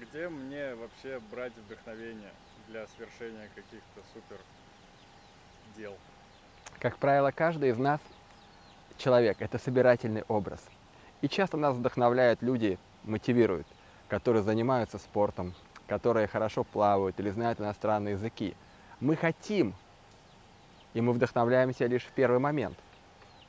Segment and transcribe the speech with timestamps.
[0.00, 2.30] где мне вообще брать вдохновение
[2.68, 4.38] для свершения каких-то супер
[5.76, 5.94] дел?
[6.78, 8.00] Как правило, каждый из нас
[8.96, 10.60] человек– это собирательный образ.
[11.20, 13.66] И часто нас вдохновляют люди, мотивируют,
[14.08, 15.54] которые занимаются спортом,
[15.88, 18.54] которые хорошо плавают или знают иностранные языки.
[19.00, 19.74] Мы хотим,
[20.94, 22.78] и мы вдохновляемся лишь в первый момент.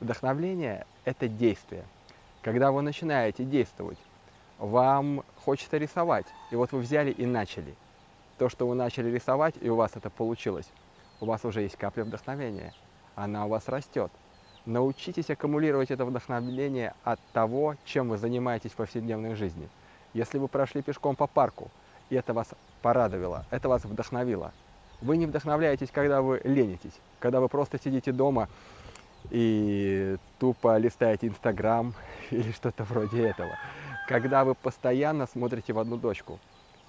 [0.00, 1.84] Вдохновление– это действие.
[2.42, 3.98] Когда вы начинаете действовать,
[4.60, 7.74] вам хочется рисовать, и вот вы взяли и начали.
[8.38, 10.68] То, что вы начали рисовать, и у вас это получилось,
[11.20, 12.72] у вас уже есть капля вдохновения.
[13.16, 14.12] Она у вас растет.
[14.66, 19.68] Научитесь аккумулировать это вдохновение от того, чем вы занимаетесь в повседневной жизни.
[20.12, 21.70] Если вы прошли пешком по парку,
[22.10, 22.48] и это вас
[22.82, 24.52] порадовало, это вас вдохновило.
[25.00, 28.48] Вы не вдохновляетесь, когда вы ленитесь, когда вы просто сидите дома
[29.30, 31.94] и тупо листаете Инстаграм
[32.30, 33.56] или что-то вроде этого.
[34.10, 36.40] Когда вы постоянно смотрите в одну точку.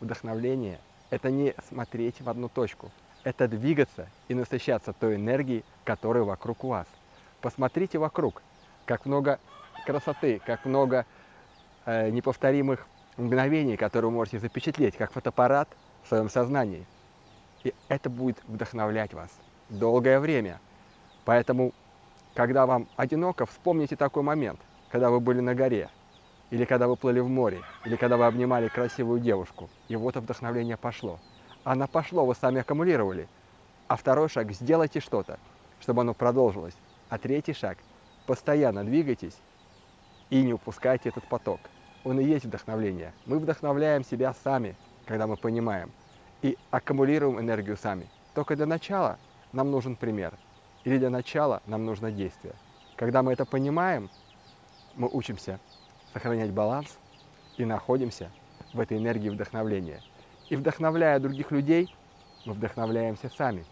[0.00, 0.80] Вдохновление–
[1.10, 2.90] это не смотреть в одну точку,
[3.22, 6.86] это двигаться и насыщаться той энергией, которая вокруг вас.
[7.42, 8.40] Посмотрите вокруг,
[8.86, 9.38] как много
[9.84, 11.04] красоты, как много
[11.84, 12.86] э, неповторимых
[13.18, 15.68] мгновений, которые вы можете запечатлеть, как фотоаппарат
[16.04, 16.86] в своем сознании.
[17.62, 19.28] И это будет вдохновлять вас
[19.68, 20.60] долгое время.
[21.26, 21.74] Поэтому,
[22.32, 25.90] когда вам одиноко, вспомните такой момент, когда вы были на горе,
[26.52, 30.76] или когда вы плыли в море, или когда вы обнимали красивую девушку, и вот вдохновление
[30.76, 31.18] пошло.
[31.64, 33.26] Оно пошло, вы сами аккумулировали.
[33.88, 35.38] А второй шаг– сделайте что-то,
[35.80, 36.74] чтобы оно продолжилось.
[37.08, 37.78] А третий шаг–
[38.26, 39.34] постоянно двигайтесь
[40.28, 41.58] и не упускайте этот поток.
[42.04, 43.14] Он и есть вдохновление.
[43.24, 45.90] Мы вдохновляем себя сами, когда мы понимаем,
[46.42, 48.10] и аккумулируем энергию сами.
[48.34, 49.18] Только для начала
[49.52, 50.34] нам нужен пример,
[50.84, 52.54] или для начала нам нужно действие.
[52.96, 54.10] Когда мы это понимаем,
[54.96, 55.58] мы учимся
[56.12, 56.98] сохранять баланс
[57.56, 58.30] и находимся
[58.72, 60.00] в этой энергии вдохновления.
[60.48, 61.94] И вдохновляя других людей,
[62.44, 63.64] мы вдохновляемся сами.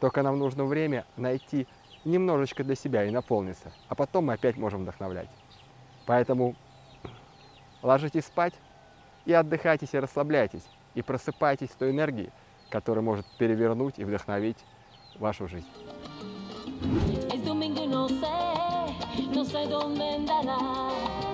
[0.00, 1.66] Только нам нужно время найти
[2.04, 5.28] немножечко для себя и наполниться, а потом мы опять можем вдохновлять.
[6.06, 6.54] Поэтому
[7.82, 8.54] ложитесь спать
[9.24, 12.30] и отдыхайтесь и расслабляйтесь, и просыпайтесь с той энергией,
[12.70, 14.58] которая может перевернуть и вдохновить
[15.18, 15.66] вашу жизнь.
[19.36, 21.25] No sé, dónde andarás.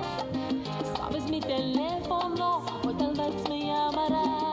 [1.55, 4.52] Teléfono, o tal vez me llamarás.